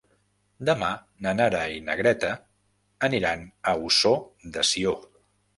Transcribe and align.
Demà 0.69 0.87
na 1.25 1.33
Nara 1.41 1.59
i 1.75 1.83
na 1.89 1.97
Greta 2.01 2.31
aniran 3.09 3.47
a 3.73 3.75
Ossó 3.91 4.15
de 4.57 4.69
Sió. 4.73 4.97